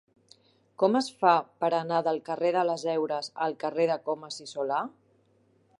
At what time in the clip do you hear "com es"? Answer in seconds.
0.83-1.09